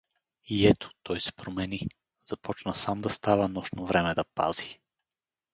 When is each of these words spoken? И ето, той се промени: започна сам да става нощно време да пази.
И 0.45 0.67
ето, 0.67 0.89
той 1.03 1.19
се 1.21 1.31
промени: 1.33 1.79
започна 2.29 2.75
сам 2.75 3.01
да 3.01 3.09
става 3.09 3.47
нощно 3.47 3.85
време 3.85 4.15
да 4.15 4.23
пази. 4.23 4.79